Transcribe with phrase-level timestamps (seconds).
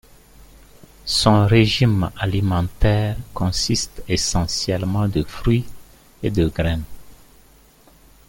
[1.05, 5.67] Son régime alimentaire consiste essentiellement de fruits
[6.23, 6.85] et de graines.